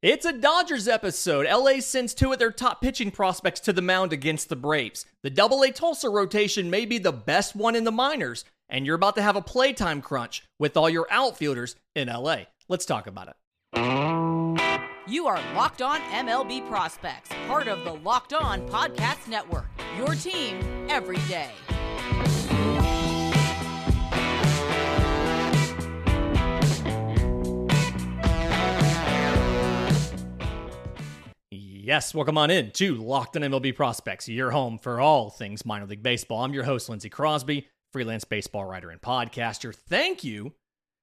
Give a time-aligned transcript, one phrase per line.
[0.00, 1.44] It's a Dodgers episode.
[1.44, 5.04] LA sends two of their top pitching prospects to the mound against the Braves.
[5.24, 8.94] The double A Tulsa rotation may be the best one in the minors, and you're
[8.94, 12.42] about to have a playtime crunch with all your outfielders in LA.
[12.68, 13.34] Let's talk about it.
[15.08, 19.66] You are Locked On MLB Prospects, part of the Locked On Podcast Network.
[19.96, 21.50] Your team every day.
[31.88, 35.86] Yes, welcome on in to Locked on MLB Prospects, your home for all things minor
[35.86, 36.44] league baseball.
[36.44, 39.74] I'm your host, Lindsay Crosby, freelance baseball writer and podcaster.
[39.74, 40.52] Thank you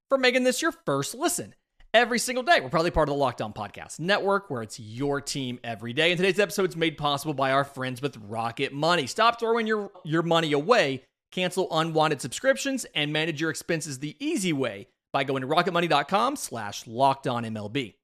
[0.10, 1.56] for making this your first listen
[1.92, 2.62] every single day.
[2.62, 6.12] We're probably part of the Locked On Podcast Network, where it's your team every day.
[6.12, 9.08] And today's episode is made possible by our friends with Rocket Money.
[9.08, 14.54] Stop throwing your, your money away, cancel unwanted subscriptions, and manage your expenses the easy
[14.54, 17.96] way by going to rocketmoney.com slash locked on MLB.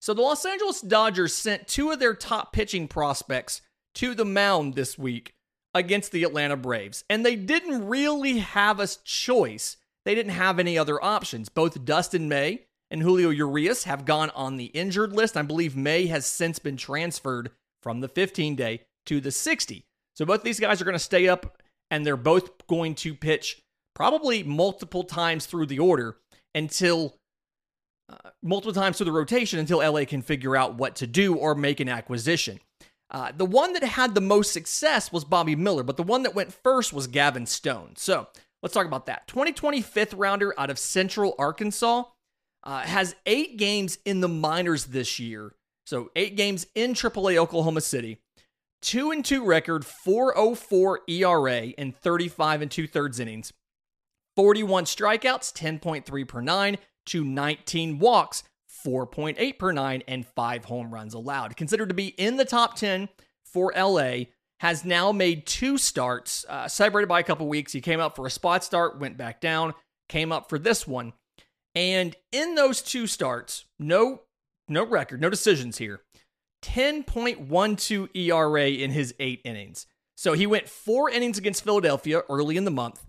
[0.00, 3.60] So the Los Angeles Dodgers sent two of their top pitching prospects
[3.96, 5.34] to the mound this week
[5.74, 9.76] against the Atlanta Braves, and they didn't really have a choice.
[10.04, 11.50] They didn't have any other options.
[11.50, 15.36] Both Dustin May and Julio Urias have gone on the injured list.
[15.36, 17.50] I believe May has since been transferred
[17.82, 19.84] from the 15 day to the 60.
[20.16, 23.62] So both these guys are going to stay up and they're both going to pitch
[23.94, 26.16] probably multiple times through the order
[26.54, 27.16] until
[28.42, 31.80] multiple times through the rotation until LA can figure out what to do or make
[31.80, 32.60] an acquisition.
[33.10, 36.34] Uh, the one that had the most success was Bobby Miller, but the one that
[36.34, 37.94] went first was Gavin Stone.
[37.96, 38.28] So
[38.62, 39.26] let's talk about that.
[39.26, 42.04] 2020 fifth rounder out of Central Arkansas
[42.62, 45.54] uh, has eight games in the minors this year.
[45.86, 48.18] So eight games in AAA Oklahoma City.
[48.82, 53.52] Two and two record, 404 ERA in 35 and two thirds innings.
[54.36, 58.42] 41 strikeouts, 10.3 per nine, to 19 walks,
[58.84, 61.56] 4.8 per nine, and five home runs allowed.
[61.56, 63.08] Considered to be in the top 10
[63.44, 64.24] for LA,
[64.60, 67.72] has now made two starts, uh, separated by a couple weeks.
[67.72, 69.72] He came up for a spot start, went back down,
[70.08, 71.14] came up for this one.
[71.74, 74.22] And in those two starts, no
[74.68, 76.02] no record, no decisions here.
[76.62, 79.86] 10.12 ERA in his 8 innings.
[80.16, 83.04] So he went 4 innings against Philadelphia early in the month.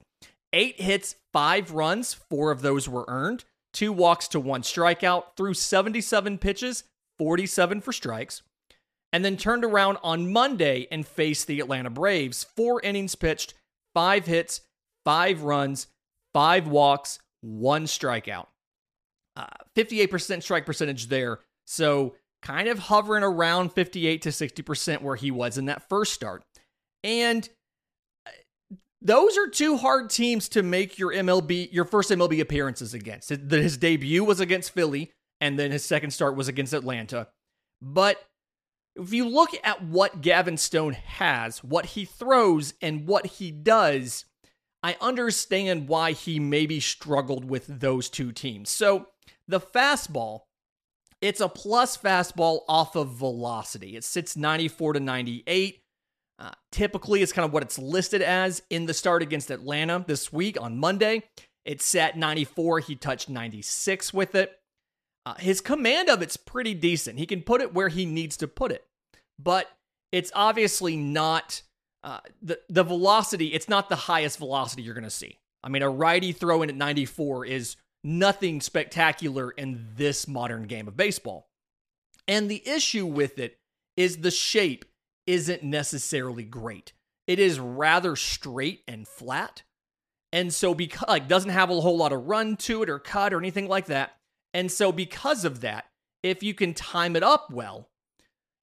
[0.54, 3.44] 8 hits, 5 runs, 4 of those were earned
[3.74, 6.84] two walks to one strikeout, threw 77 pitches,
[7.18, 8.42] 47 for strikes,
[9.14, 12.44] and then turned around on Monday and faced the Atlanta Braves.
[12.44, 13.54] Four innings pitched,
[13.94, 14.62] five hits,
[15.04, 15.88] five runs,
[16.34, 18.48] five walks, one strikeout.
[19.36, 21.40] Uh, 58% strike percentage there.
[21.66, 26.44] So kind of hovering around 58 to 60% where he was in that first start.
[27.04, 27.48] And
[29.02, 33.30] those are two hard teams to make your MLB, your first MLB appearances against.
[33.30, 37.28] His debut was against Philly, and then his second start was against Atlanta.
[37.82, 38.24] But
[38.96, 44.26] if you look at what Gavin Stone has, what he throws, and what he does,
[44.84, 48.70] I understand why he maybe struggled with those two teams.
[48.70, 49.08] So
[49.48, 50.42] the fastball,
[51.22, 53.96] it's a plus fastball off of velocity.
[53.96, 55.81] It sits 94 to 98.
[56.72, 60.60] Typically, it's kind of what it's listed as in the start against Atlanta this week
[60.60, 61.24] on Monday.
[61.66, 62.80] It sat 94.
[62.80, 64.58] He touched 96 with it.
[65.26, 67.20] Uh, his command of it's pretty decent.
[67.20, 68.84] He can put it where he needs to put it,
[69.38, 69.70] but
[70.12, 71.62] it's obviously not
[72.04, 73.48] uh, the the velocity.
[73.48, 75.38] It's not the highest velocity you're going to see.
[75.64, 80.98] I mean, a righty throwing at 94 is nothing spectacular in this modern game of
[80.98, 81.48] baseball.
[82.28, 83.60] And the issue with it
[83.96, 84.86] is the shape
[85.28, 86.94] isn't necessarily great.
[87.28, 89.64] It is rather straight and flat.
[90.34, 93.34] And so because like doesn't have a whole lot of run to it or cut
[93.34, 94.18] or anything like that.
[94.54, 95.86] And so because of that,
[96.24, 97.90] if you can time it up well,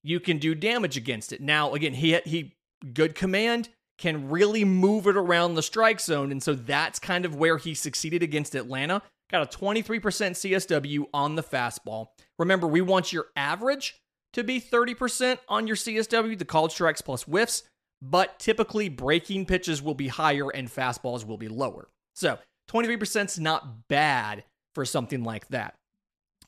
[0.03, 1.41] you can do damage against it.
[1.41, 2.57] Now again, he he
[2.93, 3.69] good command
[3.99, 7.75] can really move it around the strike zone and so that's kind of where he
[7.75, 9.03] succeeded against Atlanta.
[9.31, 12.09] Got a 23% CSW on the fastball.
[12.39, 14.00] Remember, we want your average
[14.38, 17.64] to be 30% on your CSW, the called strikes plus whiffs,
[18.00, 21.88] but typically breaking pitches will be higher and fastballs will be lower.
[22.14, 22.38] So
[22.70, 24.44] 23% is not bad
[24.76, 25.75] for something like that.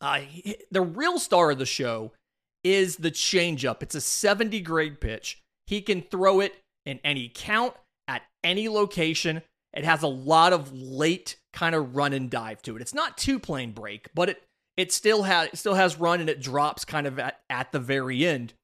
[0.00, 0.20] Uh,
[0.70, 2.12] the real star of the show
[2.62, 3.82] is the changeup.
[3.82, 5.42] It's a 70 grade pitch.
[5.66, 6.54] He can throw it
[6.86, 7.74] in any count
[8.06, 9.42] at any location.
[9.72, 12.82] It has a lot of late kind of run and dive to it.
[12.82, 14.42] It's not two plane break, but it
[14.80, 17.78] it still has it still has run and it drops kind of at, at the
[17.78, 18.54] very end.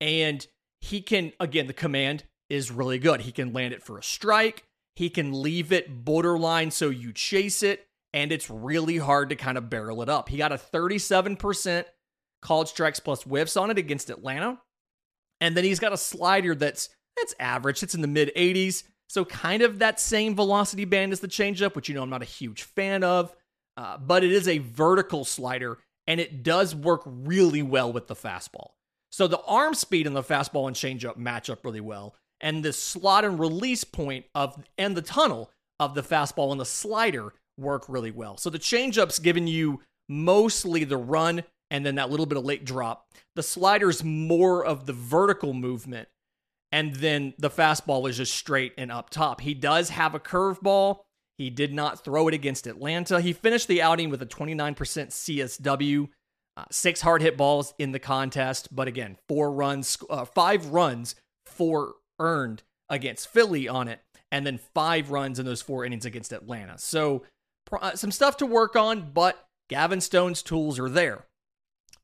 [0.00, 0.46] And
[0.80, 3.20] he can again the command is really good.
[3.20, 4.64] He can land it for a strike.
[4.96, 9.56] He can leave it borderline so you chase it and it's really hard to kind
[9.58, 10.28] of barrel it up.
[10.30, 11.84] He got a 37%
[12.42, 14.58] called strikes plus whiffs on it against Atlanta.
[15.40, 17.82] And then he's got a slider that's that's average.
[17.82, 18.84] It's in the mid 80s.
[19.10, 22.22] So kind of that same velocity band as the changeup, which you know I'm not
[22.22, 23.34] a huge fan of.
[23.80, 28.14] Uh, but it is a vertical slider and it does work really well with the
[28.14, 28.72] fastball.
[29.10, 32.14] So the arm speed and the fastball and changeup match up really well.
[32.42, 36.66] And the slot and release point of and the tunnel of the fastball and the
[36.66, 38.36] slider work really well.
[38.36, 39.80] So the changeup's giving you
[40.10, 43.06] mostly the run and then that little bit of late drop.
[43.34, 46.08] The slider's more of the vertical movement,
[46.70, 49.40] and then the fastball is just straight and up top.
[49.40, 51.00] He does have a curveball.
[51.40, 53.18] He did not throw it against Atlanta.
[53.18, 56.08] He finished the outing with a 29% CSW,
[56.58, 61.14] uh, six hard hit balls in the contest, but again, four runs, uh, five runs,
[61.46, 64.00] four earned against Philly on it,
[64.30, 66.76] and then five runs in those four innings against Atlanta.
[66.76, 67.22] So
[67.72, 71.24] uh, some stuff to work on, but Gavin Stone's tools are there.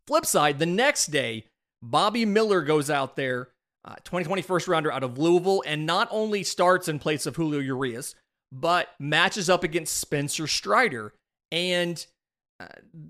[0.07, 1.45] Flip side, the next day,
[1.83, 3.51] Bobby Miller goes out there,
[3.85, 7.61] uh, 2020 first rounder out of Louisville, and not only starts in place of Julio
[7.61, 8.15] Urias,
[8.53, 11.13] but matches up against Spencer Strider.
[11.53, 12.05] And
[12.59, 12.67] uh,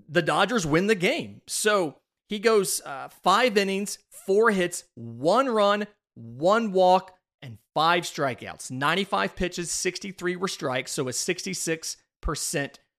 [0.09, 1.41] the Dodgers win the game.
[1.47, 1.97] So
[2.29, 8.71] he goes uh, five innings, four hits, one run, one walk, and five strikeouts.
[8.71, 11.95] 95 pitches, 63 were strikes, so a 66%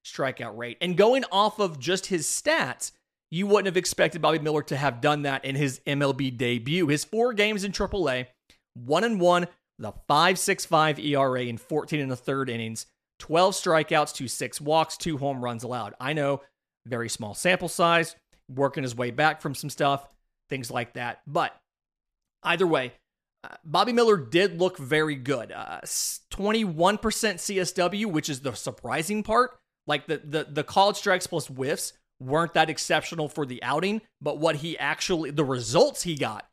[0.07, 0.79] strikeout rate.
[0.81, 2.93] And going off of just his stats,
[3.31, 6.87] you wouldn't have expected Bobby Miller to have done that in his MLB debut.
[6.87, 8.27] His four games in AAA,
[8.75, 12.87] one and one, the 5.65 ERA in 14 and a third innings,
[13.19, 15.95] 12 strikeouts to six walks, two home runs allowed.
[16.01, 16.43] I know,
[16.87, 18.17] very small sample size,
[18.49, 20.07] working his way back from some stuff,
[20.49, 21.21] things like that.
[21.27, 21.55] But
[22.43, 22.93] either way,
[23.45, 25.53] uh, Bobby Miller did look very good.
[25.53, 29.59] Uh, 21% CSW, which is the surprising part.
[29.87, 34.39] Like the, the the called strikes plus whiffs weren't that exceptional for the outing, but
[34.39, 36.47] what he actually, the results he got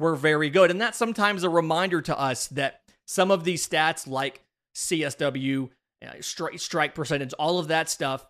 [0.00, 0.70] were very good.
[0.70, 4.42] And that's sometimes a reminder to us that some of these stats, like
[4.74, 5.68] CSW,
[6.04, 8.26] uh, strike, strike percentage, all of that stuff,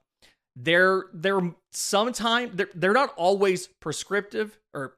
[0.57, 4.97] they're they're sometimes they're, they're not always prescriptive or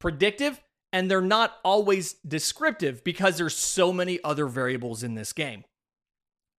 [0.00, 0.60] predictive
[0.92, 5.64] and they're not always descriptive because there's so many other variables in this game.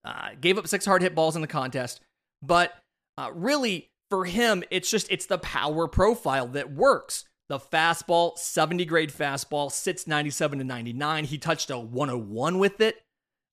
[0.04, 2.00] Uh, gave up six hard hit balls in the contest,
[2.42, 2.74] but
[3.16, 7.24] uh, really for him, it's just it's the power profile that works.
[7.48, 11.24] The fastball, 70 grade fastball, sits 97 to 99.
[11.24, 13.02] He touched a 101 with it.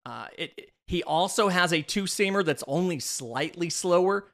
[0.05, 4.27] Uh, it, it he also has a two seamer that's only slightly slower,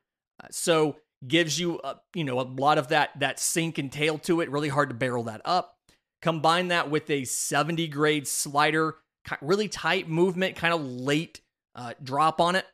[0.44, 0.96] uh, so
[1.28, 4.50] gives you a, you know a lot of that that sink and tail to it.
[4.50, 5.76] Really hard to barrel that up.
[6.22, 8.96] Combine that with a 70 grade slider,
[9.40, 11.42] really tight movement, kind of late
[11.76, 12.66] uh, drop on it.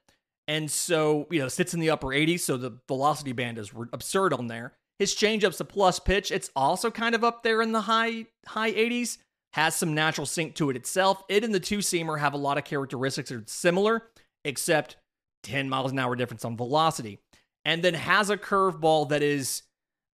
[0.47, 4.33] And so, you know, sits in the upper 80s, so the velocity band is absurd
[4.33, 4.73] on there.
[5.03, 6.31] His changeup's a plus pitch.
[6.31, 9.17] It's also kind of up there in the high high 80s.
[9.51, 11.21] Has some natural sink to it itself.
[11.27, 14.07] It and the two seamer have a lot of characteristics that are similar,
[14.45, 14.95] except
[15.43, 17.19] 10 miles an hour difference on velocity.
[17.65, 19.63] And then has a curveball that is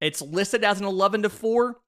[0.01, 1.79] it's listed as an 11 to 4.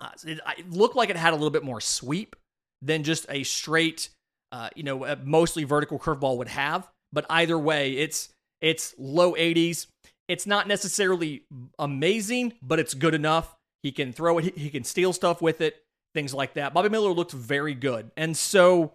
[0.00, 2.34] Uh, it, it, looked like it had a little bit more sweep
[2.82, 4.08] than just a straight,
[4.50, 6.88] uh, you know, mostly vertical curveball would have.
[7.12, 9.86] But either way, it's it's low 80s.
[10.28, 11.44] It's not necessarily
[11.78, 13.56] amazing, but it's good enough.
[13.82, 16.72] He can throw it, he can steal stuff with it, things like that.
[16.72, 18.10] Bobby Miller looked very good.
[18.16, 18.94] And so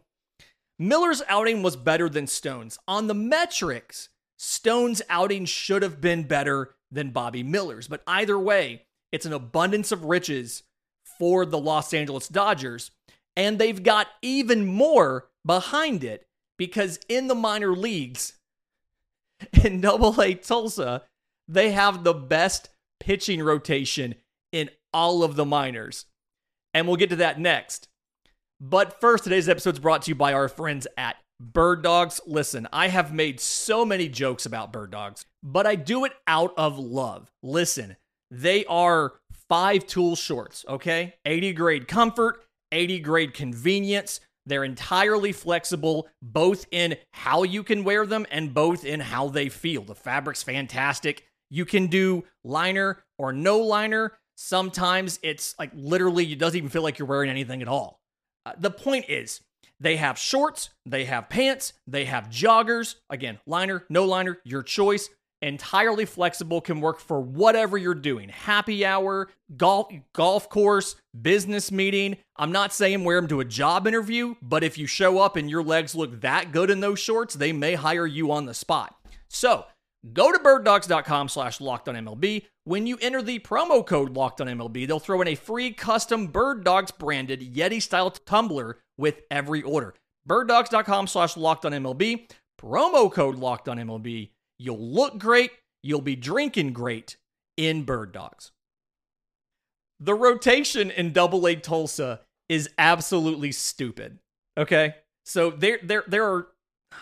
[0.79, 2.79] Miller's outing was better than Stone's.
[2.87, 7.87] On the metrics, Stone's outing should have been better than Bobby Miller's.
[7.87, 10.63] But either way, it's an abundance of riches
[11.19, 12.91] for the Los Angeles Dodgers.
[13.35, 18.33] And they've got even more behind it because in the minor leagues,
[19.63, 21.03] in Double A Tulsa,
[21.49, 24.15] they have the best pitching rotation
[24.51, 26.05] in all of the minors.
[26.73, 27.87] And we'll get to that next.
[28.61, 32.21] But first, today's episode is brought to you by our friends at Bird Dogs.
[32.27, 36.53] Listen, I have made so many jokes about Bird Dogs, but I do it out
[36.55, 37.31] of love.
[37.41, 37.97] Listen,
[38.29, 39.13] they are
[39.47, 41.15] five tool shorts, okay?
[41.25, 44.19] 80 grade comfort, 80 grade convenience.
[44.45, 49.49] They're entirely flexible, both in how you can wear them and both in how they
[49.49, 49.83] feel.
[49.83, 51.23] The fabric's fantastic.
[51.49, 54.13] You can do liner or no liner.
[54.35, 57.99] Sometimes it's like literally, it doesn't even feel like you're wearing anything at all.
[58.45, 59.41] Uh, the point is,
[59.81, 62.95] they have shorts, they have pants, they have joggers.
[63.09, 65.09] Again, liner, no liner, your choice
[65.41, 68.29] entirely flexible, can work for whatever you're doing.
[68.29, 72.17] Happy hour, golf golf course, business meeting.
[72.35, 75.49] I'm not saying wear them to a job interview, but if you show up and
[75.49, 78.95] your legs look that good in those shorts, they may hire you on the spot.
[79.27, 79.65] So,
[80.13, 82.45] Go to birddogs.com slash locked on MLB.
[82.63, 86.27] When you enter the promo code locked on MLB, they'll throw in a free custom
[86.27, 89.93] Bird Dogs branded Yeti style tumbler with every order.
[90.27, 92.29] Birddogs.com slash locked on MLB.
[92.59, 94.31] Promo code locked on MLB.
[94.57, 95.51] You'll look great.
[95.83, 97.17] You'll be drinking great
[97.57, 98.51] in Bird Dogs.
[99.99, 104.19] The rotation in Double A Tulsa is absolutely stupid.
[104.57, 104.95] Okay?
[105.25, 106.47] So there there there are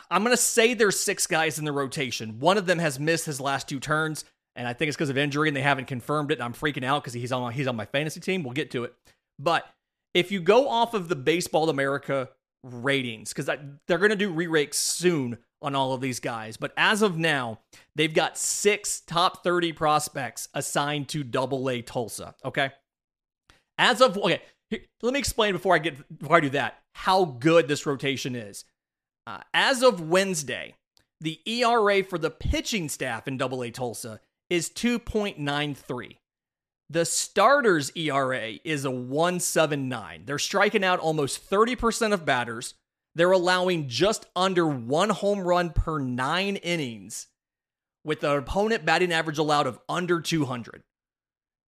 [0.10, 2.40] I'm going to say there's six guys in the rotation.
[2.40, 4.26] One of them has missed his last two turns,
[4.56, 6.36] and I think it's because of injury, and they haven't confirmed it.
[6.36, 8.44] And I'm freaking out because he's on he's on my fantasy team.
[8.44, 8.94] We'll get to it.
[9.40, 9.66] But
[10.14, 12.30] if you go off of the Baseball America
[12.64, 13.46] ratings, because
[13.88, 17.60] they're going to do re-rakes soon on all of these guys, but as of now,
[17.96, 22.36] they've got six top 30 prospects assigned to Double A Tulsa.
[22.44, 22.72] Okay,
[23.78, 24.42] as of okay,
[25.02, 28.66] let me explain before I get before I do that how good this rotation is.
[29.28, 30.74] Uh, as of Wednesday,
[31.20, 36.16] the ERA for the pitching staff in Double A Tulsa is 2.93.
[36.90, 40.24] The starters' ERA is a 179.
[40.26, 42.76] They're striking out almost 30% of batters.
[43.16, 47.28] They're allowing just under one home run per nine innings,
[48.06, 50.84] with the opponent batting average allowed of under 200.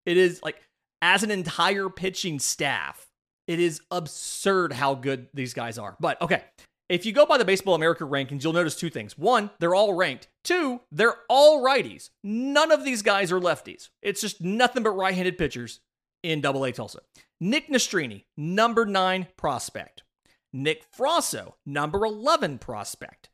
[0.05, 0.61] It is like,
[1.01, 3.07] as an entire pitching staff,
[3.47, 5.97] it is absurd how good these guys are.
[5.99, 6.43] But okay,
[6.89, 9.17] if you go by the Baseball America rankings, you'll notice two things.
[9.17, 10.27] One, they're all ranked.
[10.43, 12.09] Two, they're all righties.
[12.23, 13.89] None of these guys are lefties.
[14.01, 15.81] It's just nothing but right handed pitchers
[16.23, 16.99] in Double A Tulsa.
[17.39, 20.03] Nick Nastrini, number nine prospect.
[20.51, 23.29] Nick Frasso, number 11 prospect.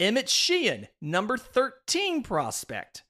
[0.00, 3.04] Emmet Sheehan, number 13 prospect.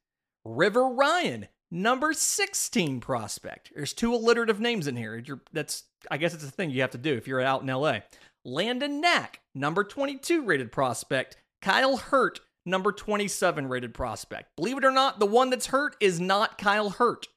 [0.45, 3.73] River Ryan, number 16 prospect.
[3.75, 5.23] There's two alliterative names in here.
[5.25, 7.69] You're, that's I guess it's a thing you have to do if you're out in
[7.69, 8.01] LA.
[8.45, 11.37] Landon Knack, number 22 rated prospect.
[11.63, 14.55] Kyle Hurt, number 27 rated prospect.
[14.57, 17.29] Believe it or not, the one that's hurt is not Kyle Hurt.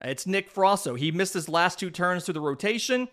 [0.00, 0.98] It's Nick Frasso.
[0.98, 3.08] He missed his last two turns through the rotation.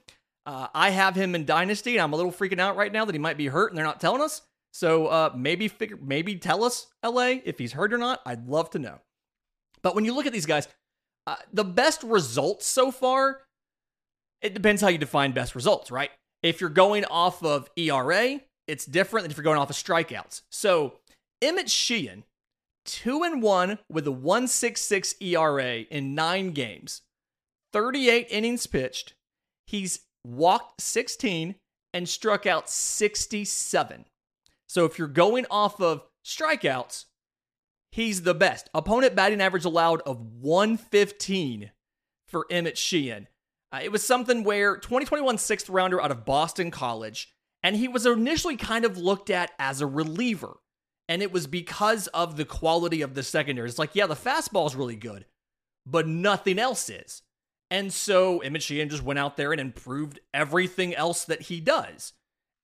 [0.45, 3.13] Uh, I have him in Dynasty, and I'm a little freaking out right now that
[3.13, 4.41] he might be hurt, and they're not telling us.
[4.71, 8.21] So uh, maybe figure, maybe tell us, LA, if he's hurt or not.
[8.25, 8.99] I'd love to know.
[9.81, 10.67] But when you look at these guys,
[11.27, 13.41] uh, the best results so far,
[14.41, 16.11] it depends how you define best results, right?
[16.41, 20.41] If you're going off of ERA, it's different than if you're going off of strikeouts.
[20.51, 20.99] So
[21.41, 22.23] Emmet Sheehan,
[22.85, 27.01] two and one with a 166 ERA in nine games,
[27.73, 29.13] 38 innings pitched.
[29.67, 31.55] He's walked 16
[31.93, 34.05] and struck out 67.
[34.67, 37.05] So if you're going off of strikeouts,
[37.91, 38.69] he's the best.
[38.73, 41.71] Opponent batting average allowed of 115
[42.27, 43.27] for Emmet Sheehan.
[43.71, 47.33] Uh, it was something where 2021 sixth rounder out of Boston College,
[47.63, 50.57] and he was initially kind of looked at as a reliever.
[51.07, 53.67] And it was because of the quality of the secondary.
[53.67, 55.25] It's like, yeah, the fastball is really good,
[55.85, 57.23] but nothing else is.
[57.71, 62.13] And so Emmet Sheehan just went out there and improved everything else that he does.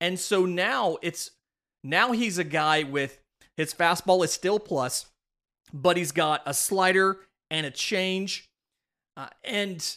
[0.00, 1.30] And so now it's
[1.82, 3.18] now he's a guy with
[3.56, 5.06] his fastball is still plus,
[5.72, 7.20] but he's got a slider
[7.50, 8.48] and a change.
[9.16, 9.96] Uh, and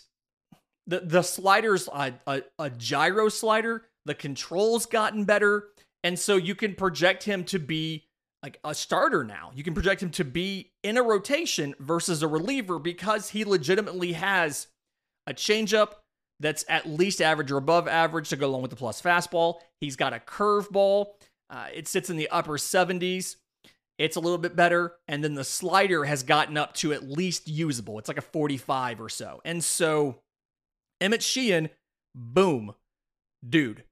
[0.90, 3.84] the the sliders a, a, a gyro slider.
[4.06, 5.68] The controls gotten better,
[6.04, 8.08] and so you can project him to be
[8.42, 9.52] like a starter now.
[9.54, 14.14] You can project him to be in a rotation versus a reliever because he legitimately
[14.14, 14.68] has
[15.28, 15.94] a changeup
[16.40, 19.60] that's at least average or above average to go along with the plus fastball.
[19.82, 21.08] He's got a curveball.
[21.50, 23.36] Uh, it sits in the upper 70s.
[23.98, 24.94] It's a little bit better.
[25.10, 28.00] And then the slider has gotten up to at least usable.
[28.00, 29.42] It's like a 45 or so.
[29.44, 30.22] And so
[31.02, 31.70] Emmet Sheehan,
[32.16, 32.74] boom,
[33.48, 33.84] dude.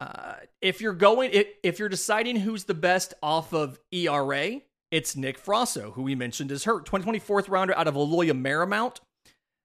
[0.00, 1.30] Uh, if you're going,
[1.62, 6.50] if, you're deciding who's the best off of ERA, it's Nick Frasso, who we mentioned
[6.50, 6.86] is hurt.
[6.86, 9.00] 2024th rounder out of Loyola Marymount.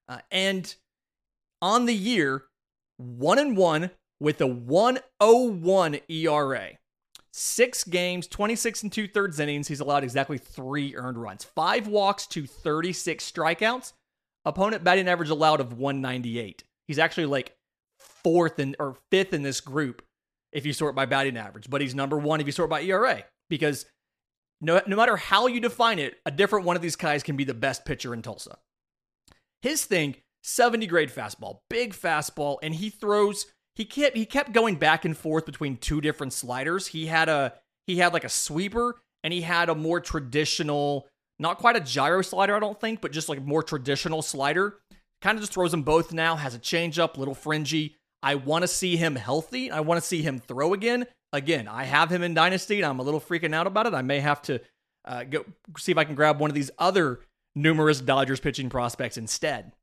[0.09, 0.75] Uh, and
[1.61, 2.43] on the year,
[2.97, 6.71] one and one with a 101 ERA.
[7.33, 9.67] Six games, 26 and two thirds innings.
[9.67, 13.93] He's allowed exactly three earned runs, five walks to 36 strikeouts.
[14.45, 16.63] Opponent batting average allowed of 198.
[16.87, 17.55] He's actually like
[17.99, 20.03] fourth and or fifth in this group
[20.51, 23.23] if you sort by batting average, but he's number one if you sort by ERA
[23.49, 23.85] because
[24.61, 27.43] no, no matter how you define it, a different one of these guys can be
[27.43, 28.57] the best pitcher in Tulsa.
[29.61, 33.47] His thing, 70 grade fastball, big fastball, and he throws.
[33.75, 36.87] He kept he kept going back and forth between two different sliders.
[36.87, 37.53] He had a
[37.87, 41.07] he had like a sweeper and he had a more traditional,
[41.39, 44.77] not quite a gyro slider, I don't think, but just like more traditional slider.
[45.21, 47.95] Kind of just throws them both now, has a changeup, little fringy.
[48.21, 49.71] I want to see him healthy.
[49.71, 51.05] I want to see him throw again.
[51.33, 53.93] Again, I have him in Dynasty and I'm a little freaking out about it.
[53.93, 54.61] I may have to
[55.03, 55.45] uh, go
[55.77, 57.19] see if I can grab one of these other
[57.55, 59.73] numerous Dodgers pitching prospects instead.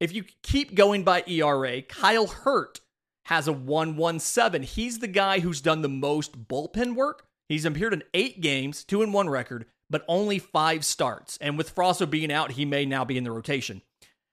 [0.00, 2.80] If you keep going by ERA, Kyle Hurt
[3.26, 4.62] has a 117.
[4.62, 7.26] He's the guy who's done the most bullpen work.
[7.48, 11.38] He's appeared in eight games, two and one record, but only five starts.
[11.40, 13.82] And with Frasso being out, he may now be in the rotation.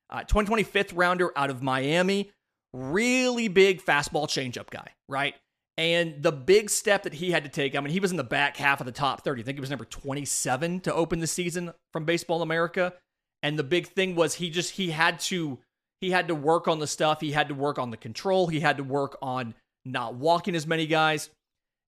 [0.10, 2.32] Uh, 2025th rounder out of Miami,
[2.74, 5.36] really big fastball changeup guy, right?
[5.78, 8.24] And the big step that he had to take, I mean, he was in the
[8.24, 9.42] back half of the top 30.
[9.42, 12.94] I think he was number 27 to open the season from Baseball America.
[13.44, 15.60] And the big thing was he just he had to
[16.02, 18.60] he had to work on the stuff, he had to work on the control, he
[18.60, 21.30] had to work on not walking as many guys.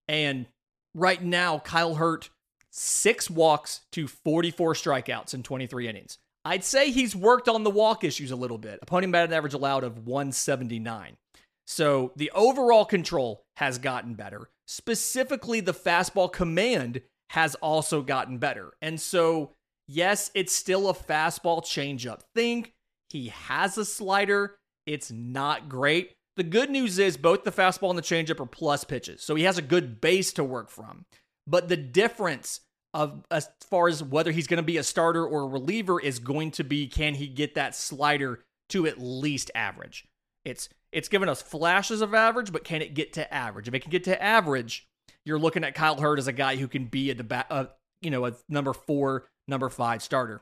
[0.08, 0.48] And
[0.94, 2.30] right now, Kyle Hurt,
[2.78, 6.18] six walks to 44 strikeouts in 23 innings.
[6.46, 8.80] I'd say he's worked on the walk issues a little bit.
[8.82, 11.18] Opponent batted average allowed of 179.
[11.66, 14.50] So the overall control has gotten better.
[14.66, 18.72] Specifically, the fastball command has also gotten better.
[18.82, 19.52] And so,
[19.88, 22.68] yes, it's still a fastball changeup thing.
[23.10, 24.56] He has a slider.
[24.86, 26.14] It's not great.
[26.38, 29.22] The good news is both the fastball and the changeup are plus pitches.
[29.24, 31.06] So he has a good base to work from.
[31.46, 32.62] But the difference
[32.94, 36.20] of as far as whether he's going to be a starter or a reliever is
[36.20, 38.40] going to be can he get that slider
[38.70, 40.06] to at least average.
[40.46, 43.68] It's it's given us flashes of average, but can it get to average?
[43.68, 44.88] If it can get to average,
[45.26, 47.70] you're looking at Kyle Hurt as a guy who can be a, deba- a
[48.02, 50.42] you know a number four, number five starter.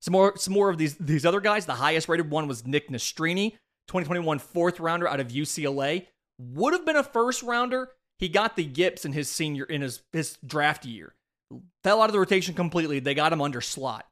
[0.00, 1.66] Some more some more of these these other guys.
[1.66, 3.52] The highest rated one was Nick Nastrini,
[3.88, 6.06] 2021 fourth rounder out of UCLA.
[6.38, 7.90] Would have been a first rounder.
[8.18, 11.14] He got the yips in his senior in his his draft year.
[11.82, 12.98] Fell out of the rotation completely.
[12.98, 14.06] They got him under slot.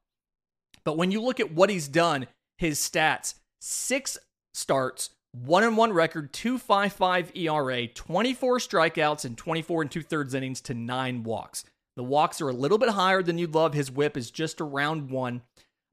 [0.84, 2.26] But when you look at what he's done,
[2.58, 4.18] his stats, six
[4.52, 10.60] starts, one and one record, 255 ERA, 24 strikeouts, and 24 and two thirds innings
[10.62, 11.64] to nine walks.
[11.96, 13.74] The walks are a little bit higher than you'd love.
[13.74, 15.42] His whip is just around one.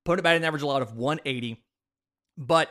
[0.06, 1.64] Opponent batting average allowed of 180.
[2.38, 2.70] But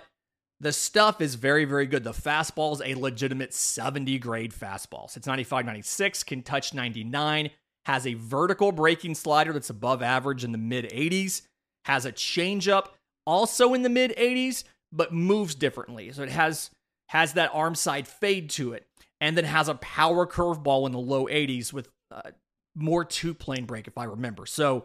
[0.61, 2.05] the stuff is very, very good.
[2.05, 5.17] The fastball is a legitimate 70 grade fastball.
[5.17, 7.51] It's 95, 96, can touch 99,
[7.91, 11.43] has a vertical breaking slider that's above average in the mid 80s,
[11.87, 12.91] has a changeup
[13.27, 16.13] also in the mid 80s, but moves differently.
[16.13, 16.71] So it has
[17.09, 18.87] has that arm side fade to it,
[19.21, 22.31] and then has a power curveball in the low 80s with uh,
[22.77, 24.47] more two plane break, if I remember.
[24.47, 24.85] So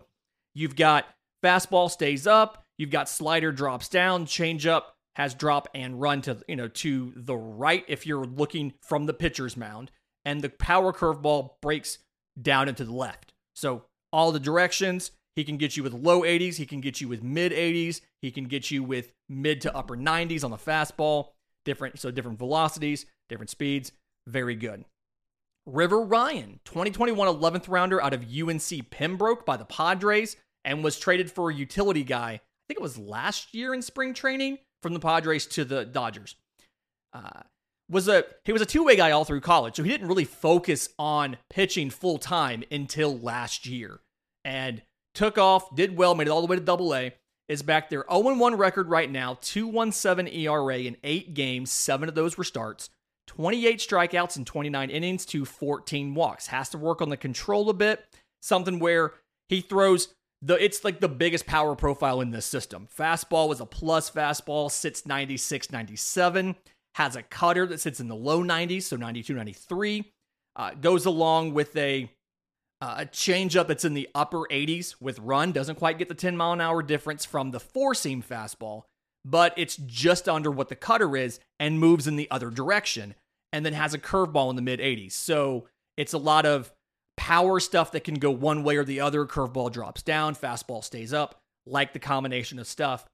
[0.56, 1.06] you've got
[1.44, 4.82] fastball stays up, you've got slider drops down, changeup
[5.16, 9.14] has drop and run to you know to the right if you're looking from the
[9.14, 9.92] pitcher's mound,
[10.26, 12.00] and the power curveball breaks
[12.42, 13.34] down into the left.
[13.56, 15.12] So all the directions.
[15.36, 16.56] He can get you with low 80s.
[16.56, 18.02] He can get you with mid 80s.
[18.22, 21.30] He can get you with mid to upper 90s on the fastball.
[21.66, 23.92] Different, so different velocities, different speeds.
[24.28, 24.86] Very good.
[25.66, 31.32] River Ryan, 2021 11th rounder out of UNC Pembroke by the Padres, and was traded
[31.32, 32.34] for a utility guy.
[32.34, 36.36] I think it was last year in spring training from the Padres to the Dodgers.
[37.14, 37.42] Uh,
[37.90, 40.26] was a he was a two way guy all through college, so he didn't really
[40.26, 44.00] focus on pitching full time until last year,
[44.44, 44.82] and
[45.14, 47.14] took off, did well, made it all the way to Double A.
[47.48, 52.16] Is back there 0 1 record right now, 2.17 ERA in eight games, seven of
[52.16, 52.90] those were starts.
[53.28, 56.48] 28 strikeouts in 29 innings to 14 walks.
[56.48, 58.06] Has to work on the control a bit.
[58.42, 59.14] Something where
[59.50, 62.88] he throws the it's like the biggest power profile in this system.
[62.96, 66.56] Fastball was a plus fastball, sits 96, 97.
[66.96, 70.12] Has a cutter that sits in the low 90s, so 92, 93.
[70.56, 72.10] Uh, goes along with a
[72.82, 75.52] uh, a changeup that's in the upper 80s with run.
[75.52, 78.84] Doesn't quite get the 10 mile an hour difference from the four seam fastball,
[79.24, 83.16] but it's just under what the cutter is and moves in the other direction.
[83.54, 85.14] And then has a curveball in the mid 80s.
[85.14, 86.72] So it's a lot of
[87.18, 89.26] power stuff that can go one way or the other.
[89.26, 93.06] Curveball drops down, fastball stays up, like the combination of stuff.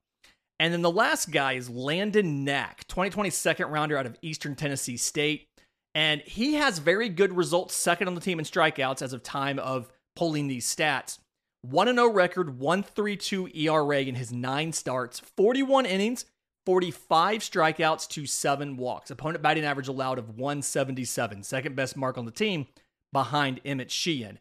[0.62, 4.96] And then the last guy is Landon Knack, 2020 second rounder out of Eastern Tennessee
[4.96, 5.48] State.
[5.96, 9.58] And he has very good results, second on the team in strikeouts as of time
[9.58, 11.18] of pulling these stats.
[11.64, 16.26] 1 0 record, 132 ERA in his nine starts, 41 innings,
[16.68, 19.10] 45 strikeouts to seven walks.
[19.10, 22.68] Opponent batting average allowed of 177, second best mark on the team
[23.12, 24.38] behind Emmet Sheehan.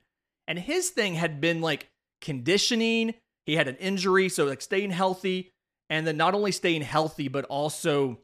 [0.46, 1.88] And his thing had been like
[2.20, 3.14] conditioning.
[3.46, 5.52] He had an injury, so like staying healthy,
[5.90, 8.20] and then not only staying healthy, but also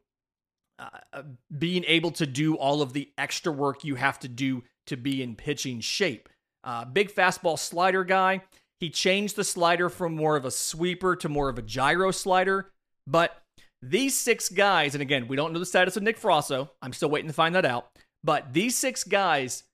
[0.78, 1.22] uh,
[1.58, 5.22] being able to do all of the extra work you have to do to be
[5.22, 6.28] in pitching shape.
[6.64, 8.40] Uh, big fastball slider guy.
[8.80, 12.70] He changed the slider from more of a sweeper to more of a gyro slider.
[13.06, 13.36] But
[13.82, 16.70] these six guys, and again, we don't know the status of Nick Frasso.
[16.82, 17.88] I'm still waiting to find that out.
[18.22, 19.64] But these six guys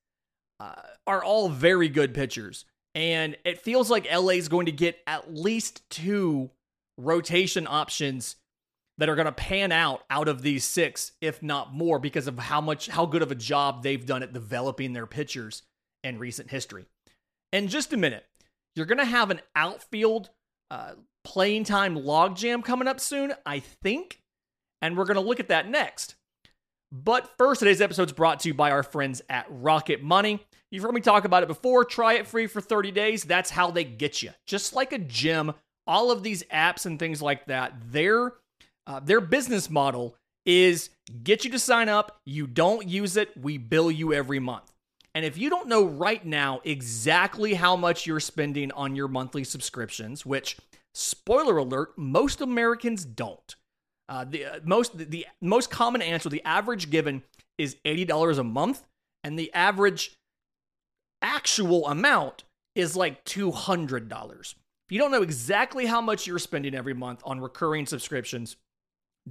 [0.59, 0.75] uh,
[1.05, 2.65] are all very good pitchers.
[2.95, 6.51] And it feels like LA is going to get at least two
[6.97, 8.35] rotation options
[8.97, 12.37] that are going to pan out out of these six, if not more, because of
[12.37, 15.63] how much, how good of a job they've done at developing their pitchers
[16.03, 16.85] in recent history.
[17.51, 18.25] In just a minute,
[18.75, 20.29] you're going to have an outfield
[20.69, 24.21] uh, playing time logjam coming up soon, I think.
[24.81, 26.15] And we're going to look at that next.
[26.91, 30.45] But first, today's episode is brought to you by our friends at Rocket Money.
[30.69, 31.85] You've heard me talk about it before.
[31.85, 33.23] Try it free for 30 days.
[33.23, 34.31] That's how they get you.
[34.45, 35.53] Just like a gym,
[35.87, 38.33] all of these apps and things like that, their
[38.87, 40.15] uh, their business model
[40.45, 40.89] is
[41.23, 42.19] get you to sign up.
[42.25, 44.73] You don't use it, we bill you every month.
[45.15, 49.43] And if you don't know right now exactly how much you're spending on your monthly
[49.43, 50.57] subscriptions, which
[50.95, 53.55] spoiler alert, most Americans don't.
[54.09, 57.23] Uh, the uh, most the, the most common answer, the average given
[57.57, 58.83] is eighty dollars a month,
[59.23, 60.15] and the average
[61.21, 62.43] actual amount
[62.75, 64.55] is like two hundred dollars.
[64.87, 68.57] If you don't know exactly how much you're spending every month on recurring subscriptions,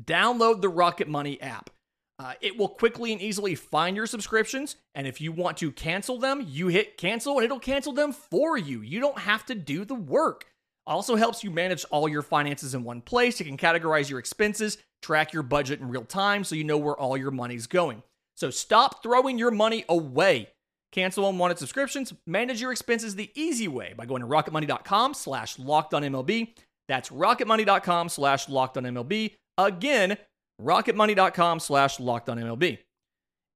[0.03, 1.71] download the Rocket Money app.
[2.19, 6.19] Uh, it will quickly and easily find your subscriptions, and if you want to cancel
[6.19, 8.81] them, you hit cancel and it'll cancel them for you.
[8.81, 10.47] You don't have to do the work.
[10.87, 13.39] Also helps you manage all your finances in one place.
[13.39, 16.97] You can categorize your expenses, track your budget in real time so you know where
[16.97, 18.03] all your money's going.
[18.37, 20.49] So stop throwing your money away.
[20.93, 26.55] Cancel unwanted subscriptions, manage your expenses the easy way by going to rocketmoney.com slash MLB.
[26.87, 29.35] That's rocketmoney.com slash MLB.
[29.59, 30.19] Again,
[30.61, 32.79] rocketmoney.com slash MLB.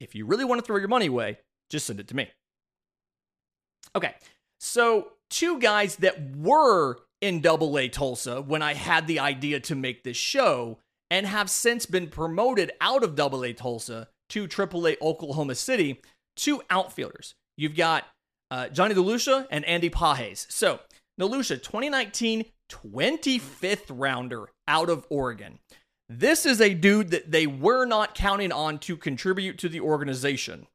[0.00, 1.38] If you really want to throw your money away,
[1.70, 2.28] just send it to me.
[3.94, 4.14] Okay,
[4.58, 9.74] so two guys that were in Double A Tulsa when I had the idea to
[9.74, 10.78] make this show
[11.10, 16.00] and have since been promoted out of Double A Tulsa to Triple A Oklahoma City,
[16.36, 17.34] two outfielders.
[17.56, 18.04] You've got
[18.50, 20.46] uh, Jonny DeLuca and Andy Pages.
[20.50, 20.80] So,
[21.20, 25.58] DeLuca, 2019 25th rounder out of Oregon.
[26.08, 30.66] This is a dude that they were not counting on to contribute to the organization.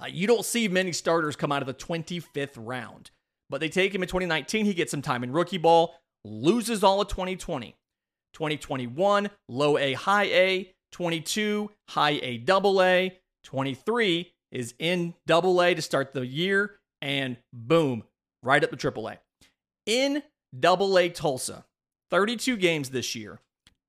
[0.00, 3.10] Uh, you don't see many starters come out of the 25th round.
[3.48, 4.66] But they take him in 2019.
[4.66, 7.76] He gets some time in rookie ball, loses all of 2020.
[8.32, 10.72] 2021, low A, high A.
[10.92, 13.18] 22, high A, double A.
[13.44, 16.76] 23 is in double A to start the year.
[17.02, 18.04] And boom,
[18.42, 19.18] right up to triple A.
[19.84, 20.22] In
[20.58, 21.64] double A Tulsa,
[22.10, 23.40] 32 games this year,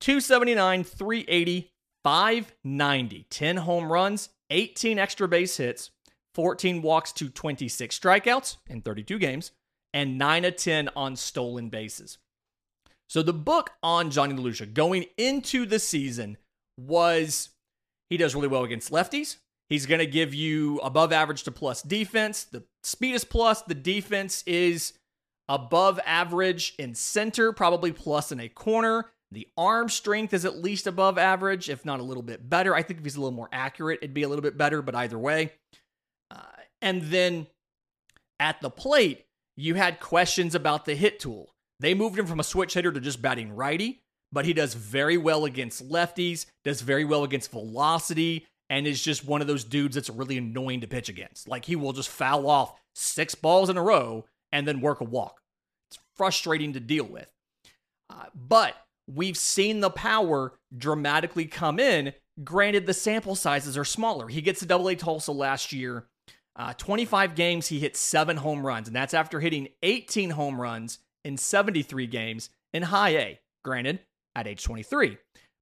[0.02, 1.72] 279, 380,
[2.04, 5.92] 590, 10 home runs, 18 extra base hits,
[6.36, 9.52] 14 walks to 26 strikeouts in 32 games,
[9.94, 12.20] and 9 of 10 on stolen bases.
[13.10, 16.38] So the book on Jonny DeLuca going into the season
[16.78, 17.50] was
[18.10, 19.38] he does really well against lefties.
[19.70, 22.46] He's going to give you above average to plus defense.
[22.46, 23.62] The speed is plus.
[23.64, 24.94] The defense is
[25.50, 29.12] above average in center, probably plus in a corner.
[29.32, 32.74] The arm strength is at least above average, if not a little bit better.
[32.74, 34.96] I think if he's a little more accurate, it'd be a little bit better, but
[34.96, 35.52] either way.
[36.32, 36.42] Uh,
[36.82, 37.48] and then
[38.40, 39.26] at the plate,
[39.58, 41.52] you had questions about the hit tool.
[41.80, 44.02] They moved him from a switch hitter to just batting righty,
[44.32, 49.26] but he does very well against lefties, does very well against velocity, and is just
[49.26, 51.48] one of those dudes that's really annoying to pitch against.
[51.48, 55.06] Like he will just foul off six balls in a row and then work a
[55.06, 55.42] walk.
[55.90, 57.32] It's frustrating to deal with.
[58.10, 58.76] Uh, but
[59.08, 62.14] we've seen the power dramatically come in.
[62.44, 64.28] Granted, the sample sizes are smaller.
[64.28, 66.08] He gets to double A Tulsa last year
[66.58, 71.00] uh, 25 games, he hit seven home runs, and that's after hitting 18 home runs
[71.24, 74.00] in 73 games in high A, granted,
[74.36, 75.18] at age 23.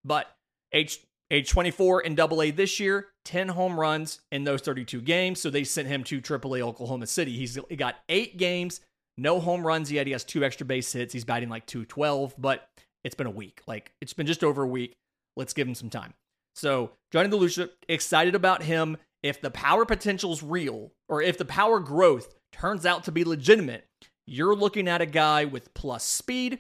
[0.06, 0.28] But
[0.72, 1.00] age,
[1.32, 5.40] age 24 in double A this year, 10 home runs in those 32 games.
[5.40, 7.36] So they sent him to Triple A Oklahoma City.
[7.36, 8.82] He's he got eight games,
[9.18, 10.08] no home runs yet.
[10.08, 11.14] He has two extra base hits.
[11.14, 12.68] He's batting like 212, but
[13.04, 13.62] it's been a week.
[13.68, 14.96] Like it's been just over a week.
[15.36, 16.14] Let's give him some time.
[16.56, 21.46] So Jonny DeLuca, excited about him if the power potential is real or if the
[21.46, 23.86] power growth turns out to be legitimate,
[24.28, 26.60] you're looking at a guy with plus speed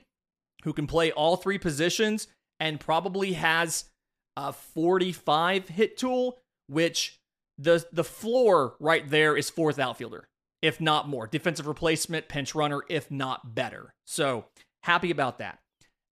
[0.64, 2.28] who can play all three positions
[2.60, 3.86] and probably has
[4.38, 7.18] a 45 hit tool, which
[7.58, 10.28] the the floor right there is fourth outfielder,
[10.62, 11.28] if not more.
[11.28, 13.94] Defensive replacement, pinch runner, if not better.
[14.06, 14.46] So
[14.84, 15.60] happy about that.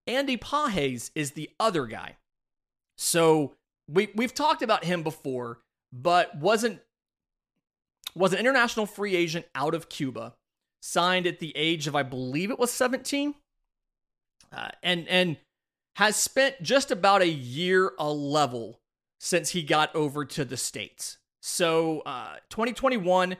[0.07, 2.17] Andy Pages is the other guy.
[2.97, 3.53] So
[3.89, 5.59] we we've talked about him before
[5.93, 6.79] but wasn't
[8.15, 10.33] was an international free agent out of Cuba,
[10.81, 13.35] signed at the age of I believe it was 17,
[14.51, 15.37] uh, and and
[15.95, 18.79] has spent just about a year a level
[19.19, 21.17] since he got over to the states.
[21.41, 23.37] So uh, 2021,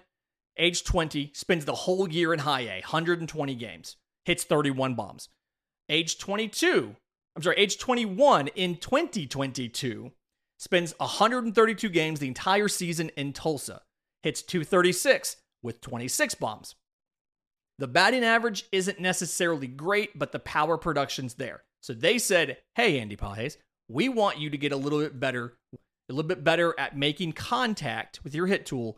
[0.58, 5.30] age 20, spends the whole year in high A, 120 games, hits 31 bombs.
[5.89, 6.96] Age 22,
[7.36, 10.12] I'm sorry, age 21 in 2022,
[10.58, 13.82] spends 132 games the entire season in Tulsa,
[14.22, 16.76] hits 236 with 26 bombs.
[17.80, 21.63] The batting average isn't necessarily great, but the power production's there.
[21.84, 23.58] So they said, hey, Andy Pages,
[23.89, 27.34] we want you to get a little bit better, a little bit better at making
[27.34, 28.98] contact with your hit tool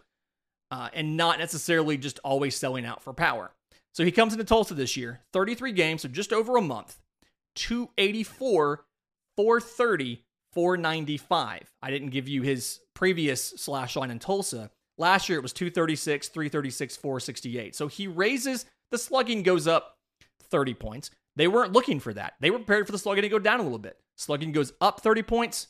[0.70, 3.52] uh, and not necessarily just always selling out for power.
[3.94, 6.98] So he comes into Tulsa this year, 33 games, so just over a month,
[7.56, 8.86] 284,
[9.36, 11.72] 430, 495.
[11.82, 14.70] I didn't give you his previous slash line in Tulsa.
[14.98, 17.76] Last year it was 236, 336, 468.
[17.76, 19.98] So he raises the slugging goes up
[20.52, 21.10] 30 points.
[21.36, 22.34] They weren't looking for that.
[22.40, 23.98] They were prepared for the slugging to go down a little bit.
[24.16, 25.68] Slugging goes up 30 points.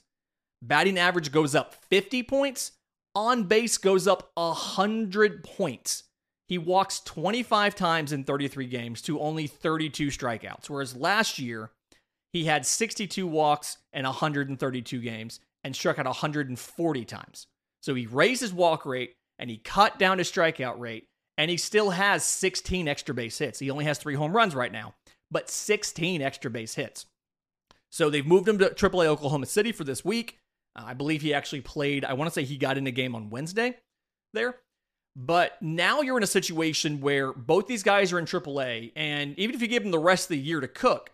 [0.62, 2.74] Batting average goes up 50 points.
[3.16, 6.04] On base goes up 100 points.
[6.48, 11.72] He walks 25 times in 33 games to only 32 strikeouts, whereas last year
[12.34, 17.48] he had 62 walks and 132 games and struck out 140 times.
[17.82, 21.58] So he raised his walk rate and he cut down his strikeout rate, and he
[21.58, 23.60] still has 16 extra base hits.
[23.60, 24.96] He only has three home runs right now,
[25.32, 27.06] but 16 extra base hits.
[27.92, 30.38] So they've moved him to AAA Oklahoma City for this week.
[30.76, 33.16] Uh, I believe he actually played, I want to say he got in a game
[33.16, 33.78] on Wednesday
[34.34, 34.56] there.
[35.16, 39.56] But now you're in a situation where both these guys are in AAA, and even
[39.56, 41.12] if you give them the rest of the year to cook,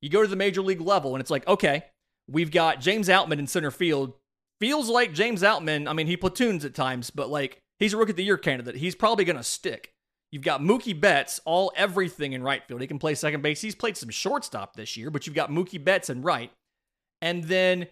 [0.00, 1.84] you go to the major league level, and it's like, okay,
[2.28, 4.12] we've got James Outman in center field.
[4.60, 8.12] Feels like James Outman, I mean, he platoons at times, but like he's a rookie
[8.12, 8.76] of the year candidate.
[8.76, 9.92] He's probably going to stick.
[10.32, 12.80] You've got Mookie Betts, all everything in right field.
[12.80, 13.60] He can play second base.
[13.60, 16.52] He's played some shortstop this year, but you've got Mookie Betts in right.
[17.20, 17.88] And then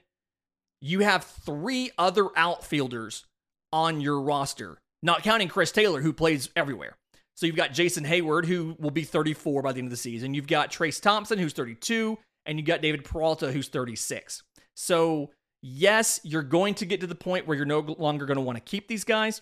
[0.81, 3.27] you have three other outfielders
[3.73, 6.97] on your roster not counting Chris Taylor, who plays everywhere.
[7.37, 10.35] So you've got Jason Heyward, who will be 34 by the end of the season.
[10.35, 14.43] You've got Trayce Thompson, who's 32, and you've got David Peralta, who's 36.
[14.75, 15.31] So,
[15.63, 18.57] yes, you're going to get to the point where you're no longer going to want
[18.57, 19.41] to keep these guys,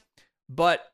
[0.50, 0.86] but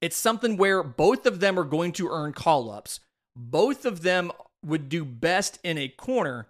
[0.00, 3.00] it's something where both of them are going to earn call ups.
[3.34, 4.32] Both of them
[4.64, 6.48] would do best in a corner,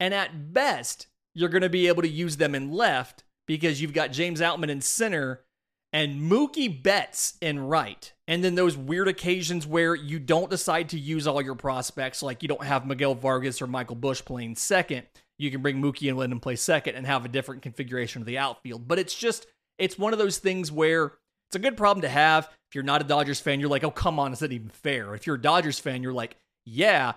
[0.00, 3.92] and at best, you're going to be able to use them in left because you've
[3.92, 5.42] got James Outman in center
[5.92, 8.12] and Mookie Betts in right.
[8.26, 12.42] And then those weird occasions where you don't decide to use all your prospects, like
[12.42, 15.06] you don't have Miguel Vargas or Michael Busch playing second.
[15.38, 18.26] You can bring Mookie and let him play second and have a different configuration of
[18.26, 18.86] the outfield.
[18.86, 19.46] But it's just,
[19.78, 21.12] it's one of those things where
[21.48, 22.46] it's a good problem to have.
[22.70, 25.14] If you're not a Dodgers fan, you're like, oh, come on, is that even fair?
[25.14, 27.14] If you're a Dodgers fan, you're like, yeah,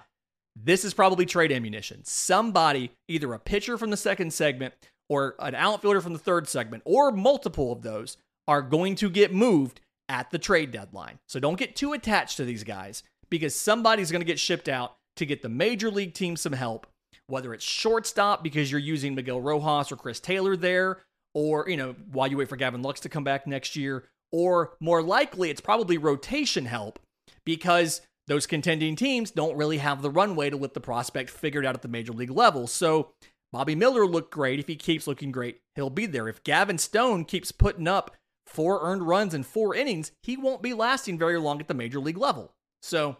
[0.55, 2.03] this is probably trade ammunition.
[2.05, 4.73] Somebody, either a pitcher from the second segment
[5.09, 8.15] or an outfielder from the third segment, or multiple of those,
[8.47, 11.19] are going to get moved at the trade deadline.
[11.27, 14.95] So don't get too attached to these guys because somebody's going to get shipped out
[15.17, 16.87] to get the major league team some help,
[17.27, 20.99] whether it's shortstop because you're using Miguel Rojas or Chris Taylor there,
[21.33, 24.73] or, you know, while you wait for Gavin Lux to come back next year, or
[24.79, 26.99] more likely, it's probably rotation help
[27.45, 31.75] because those contending teams don't really have the runway to let the prospect figured out
[31.75, 32.67] at the major league level.
[32.67, 33.11] So
[33.51, 34.59] Bobby Miller looked great.
[34.59, 36.27] If he keeps looking great, he'll be there.
[36.27, 38.15] If Gavin Stone keeps putting up
[38.47, 41.99] four earned runs in four innings, he won't be lasting very long at the major
[41.99, 42.53] league level.
[42.81, 43.17] So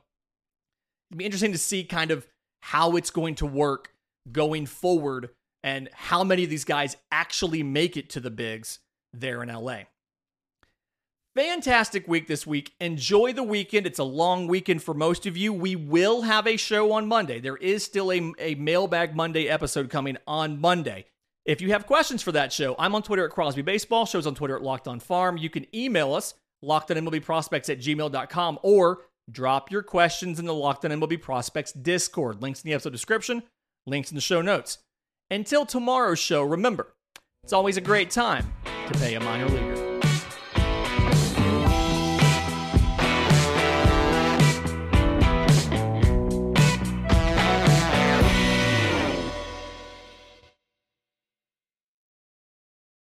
[1.09, 2.27] it'd be interesting to see kind of
[2.61, 3.93] how it's going to work
[4.31, 5.29] going forward
[5.63, 8.79] and how many of these guys actually make it to the bigs
[9.13, 9.81] there in LA.
[11.35, 12.73] Fantastic week this week.
[12.81, 13.87] Enjoy the weekend.
[13.87, 15.53] It's a long weekend for most of you.
[15.53, 17.39] We will have a show on Monday.
[17.39, 21.05] There is still a, a Mailbag Monday episode coming on Monday.
[21.45, 24.05] If you have questions for that show, I'm on Twitter at Crosby Baseball.
[24.05, 25.37] Show's on Twitter at Locked On Farm.
[25.37, 30.91] You can email us, lockedonmlbprospects at gmail.com, or drop your questions in the Locked On
[30.91, 32.41] MLB Prospects Discord.
[32.41, 33.41] Links in the episode description,
[33.87, 34.79] links in the show notes.
[35.31, 36.93] Until tomorrow's show, remember,
[37.41, 39.90] it's always a great time to pay a minor leaguer.